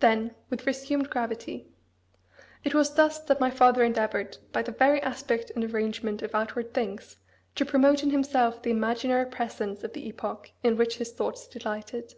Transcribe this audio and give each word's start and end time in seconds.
Then, 0.00 0.34
with 0.48 0.66
resumed 0.66 1.10
gravity 1.10 1.68
"It 2.64 2.72
was 2.74 2.94
thus 2.94 3.18
that 3.24 3.38
my 3.38 3.50
father 3.50 3.82
endeavoured, 3.84 4.38
by 4.50 4.62
the 4.62 4.72
very 4.72 4.98
aspect 5.02 5.50
and 5.54 5.62
arrangement 5.62 6.22
of 6.22 6.34
outward 6.34 6.72
things, 6.72 7.18
to 7.56 7.66
promote 7.66 8.02
in 8.02 8.08
himself 8.08 8.62
the 8.62 8.70
imaginary 8.70 9.26
presence 9.26 9.84
of 9.84 9.92
the 9.92 10.08
epoch 10.08 10.52
in 10.62 10.78
which 10.78 10.96
his 10.96 11.12
thoughts 11.12 11.46
delighted. 11.46 12.14